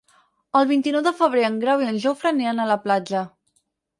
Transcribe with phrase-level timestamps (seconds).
[0.59, 3.25] El vint-i-nou de febrer en Grau i en Jofre aniran a la platja.